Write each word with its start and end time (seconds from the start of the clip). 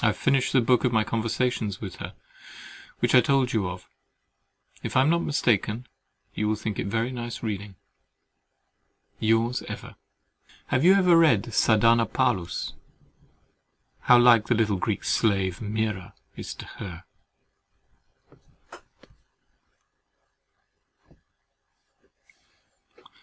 I 0.00 0.06
have 0.06 0.16
finished 0.16 0.54
the 0.54 0.62
book 0.62 0.84
of 0.84 0.92
my 0.94 1.04
conversations 1.04 1.82
with 1.82 1.96
her, 1.96 2.14
which 3.00 3.14
I 3.14 3.20
told 3.20 3.52
you 3.52 3.68
of: 3.68 3.86
if 4.82 4.96
I 4.96 5.02
am 5.02 5.10
not 5.10 5.18
mistaken, 5.22 5.86
you 6.32 6.48
will 6.48 6.54
think 6.56 6.78
it 6.78 6.86
very 6.86 7.12
nice 7.12 7.42
reading. 7.42 7.74
Yours 9.20 9.62
ever. 9.68 9.96
Have 10.68 10.82
you 10.82 10.94
read 11.14 11.44
Sardanapalus? 11.52 12.72
How 14.00 14.16
like 14.18 14.46
the 14.46 14.54
little 14.54 14.78
Greek 14.78 15.04
slave, 15.04 15.60
Myrrha, 15.60 16.14
is 16.34 16.54
to 16.54 16.64
HER! 16.80 17.04